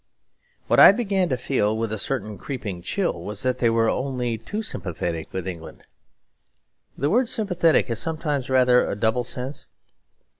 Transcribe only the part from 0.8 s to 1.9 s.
began to feel,